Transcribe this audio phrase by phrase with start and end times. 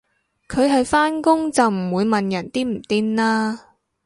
[0.49, 3.75] 佢係返工就唔會問人癲唔癲啦